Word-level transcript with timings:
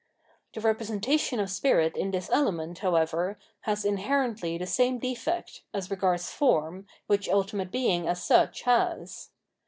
The 0.55 0.61
representation 0.61 1.39
of 1.39 1.51
Spirit 1.51 1.95
in 1.95 2.09
this 2.09 2.27
element, 2.31 2.79
however, 2.79 3.37
has 3.65 3.83
mherently 3.85 4.57
the 4.57 4.65
same 4.65 4.97
defect, 4.97 5.61
as 5.75 5.91
regards 5.91 6.31
form, 6.31 6.87
which 7.05 7.29
ultimate 7.29 7.69
Being 7.69 8.07
as 8.07 8.23
such 8.23 8.63
has. 8.63 9.29